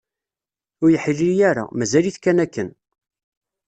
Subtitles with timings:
[0.81, 2.69] Ur yeḥli ara, mazal-it kan akken.